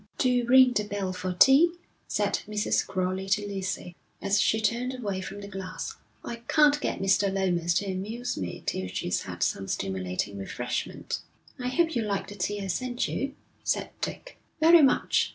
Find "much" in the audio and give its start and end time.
14.81-15.29